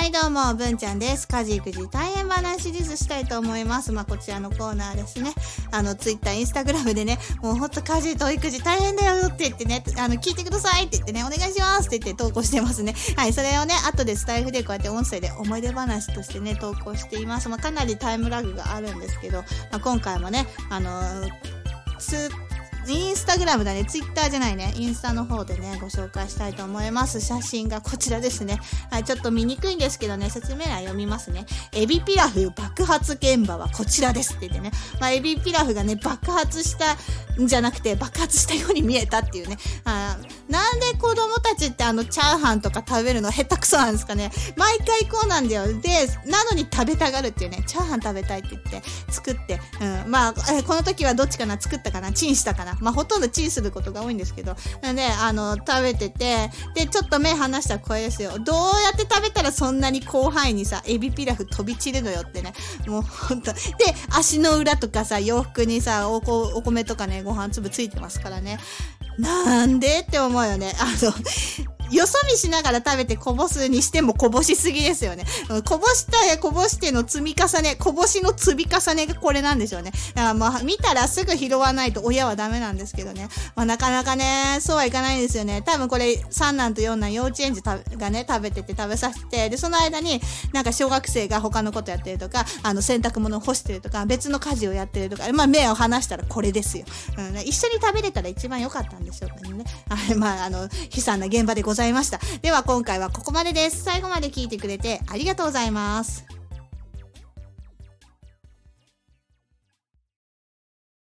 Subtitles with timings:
[0.00, 1.28] はい、どうも、文ちゃんです。
[1.28, 3.92] 家事育児大変話シリーズしたいと思います。
[3.92, 5.34] まあ、こちらのコーナーですね。
[5.72, 12.94] あの、ツイッター、インスタグラムでね、もうほんと家事と育児大変だよって言ってね、あの、聞いてくださいって言ってね、お願いしますって言って投稿してますね。
[13.14, 17.50] はい、それをね、後でスタイフでこうやって音声で思い出話としてね、投稿しています。
[17.50, 21.60] まあ、かなりタイムラグがあるんですけど、まあ、今回もね、あのー
[22.00, 22.30] つ
[22.88, 27.20] インスタグラムだね、ツイッターじゃないね、インスタの方でね、ご紹介したいと思います。
[27.20, 28.58] 写真がこちらですね。
[28.90, 31.46] はい、ちょっと見にくいんですけどね、説明欄読みますね。
[31.72, 34.72] エビピラフ爆発現場はこちらですって言ってね。
[35.00, 36.96] まあ、エビピラフがね、爆発した
[37.42, 39.58] んじゃなくて、爆発したように見えたっていうね。
[39.84, 40.16] あ
[40.50, 44.30] なんで子供たちってあの、チャーハンとか食べるの下手くそなんですかね。
[44.56, 45.66] 毎回こうなんだよ。
[45.80, 51.60] で、なのに食べたがるっていうね、チャーハン食べたいって言って、作って、うん、まあ、えこの時はどっちかな？
[51.60, 52.12] 作ったかな？
[52.12, 52.76] チンしたかな？
[52.80, 54.56] まあ、ほとんどチンすることが多いんですけど。
[54.82, 58.38] なんで、あの、食べてて、で、ちょっと目離したらこれですよ。
[58.38, 62.52] どうやって食べたらそんなに広範囲にさ、エビピラフ飛び散るのよってね。
[62.88, 63.52] もうほんと。
[63.52, 63.60] で、
[64.10, 68.58] 足の裏とかさ、洋服にさ、おお米とかね、ご飯粒ついてますからね。
[69.20, 70.72] なんでって思うよね。
[70.78, 71.12] あの、
[71.90, 75.24] よそ見しながら食べてこぼすにしてもこぼしすぎですよね。
[75.64, 79.92] こぼしたこぼしての積み重ね、こぼしの積み重ねがこれなんでしょうね。
[80.14, 83.28] だからまあ、見たらすぐ拾わないと親はダメなんですけどね。
[83.56, 85.62] まあ、なかなかね、そうはいかないんですよね。
[85.62, 90.20] 多分これ、三男と四男幼稚園児がね、食べてて食べさせて、で、その間に、
[90.52, 96.84] なんか小学生が他のことやってるとか、あの、洗濯物を干してるとか、別の家事をやってるとか、まあ、目を離したらこれですよ。
[97.18, 99.64] うん、ね一緒に食べれたら一番良かったんでしょうけどね。
[99.88, 102.20] はい、まあ、あの、悲惨な現場でございますざいました。
[102.42, 103.82] では今回はここまでです。
[103.82, 106.29] 最後まで聞いてくれてありがとうございます。